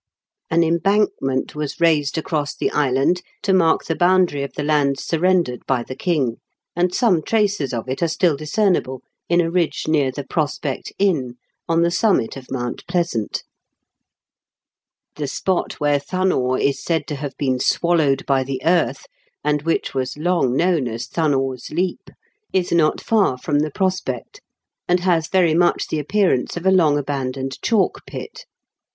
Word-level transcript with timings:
An 0.49 0.63
embankment 0.63 1.53
was 1.53 1.79
raised 1.79 2.17
across 2.17 2.55
the 2.55 2.71
island 2.71 3.21
to 3.43 3.53
mark 3.53 3.85
the 3.85 3.93
boundary 3.95 4.41
of 4.41 4.51
the 4.53 4.63
lands 4.63 5.03
surrendered 5.03 5.63
by 5.67 5.83
the 5.83 5.95
king, 5.95 6.37
and 6.75 6.91
some 6.91 7.21
traces 7.21 7.71
of 7.71 7.87
it 7.87 8.01
are 8.01 8.07
still 8.07 8.35
discernible 8.35 9.03
in 9.29 9.39
a 9.41 9.51
ridge 9.51 9.83
near 9.87 10.11
The 10.11 10.23
Prospect 10.23 10.91
Inn, 10.97 11.35
on 11.69 11.83
the 11.83 11.91
summit 11.91 12.35
of 12.35 12.49
Mount 12.49 12.83
Pleasant. 12.87 13.43
The 15.17 15.27
spot 15.27 15.73
where 15.73 15.99
Thunnor 15.99 16.57
is 16.57 16.83
said 16.83 17.05
to 17.09 17.15
have 17.17 17.37
been 17.37 17.57
808 17.57 17.57
IN 17.59 17.59
KENT 17.59 17.85
WITH 17.85 17.85
CHARLES 17.85 18.15
DICKENS. 18.15 18.25
swallowed 18.25 18.25
by 18.25 18.43
the 18.43 18.61
earth, 18.89 19.05
and 19.43 19.61
which 19.61 19.93
was 19.93 20.15
long^ 20.15 20.55
known 20.55 20.87
as 20.87 21.05
Thunnor's 21.05 21.69
Leap, 21.69 22.09
is 22.51 22.71
not 22.71 22.99
far 22.99 23.37
from 23.37 23.59
The 23.59 23.69
Prospect, 23.69 24.41
and 24.87 25.01
has 25.01 25.27
very 25.27 25.53
much 25.53 25.89
the 25.89 25.99
appearance 25.99 26.57
of 26.57 26.65
a 26.65 26.71
long 26.71 26.97
abandoned 26.97 27.61
chalk 27.61 27.99
pit. 28.07 28.45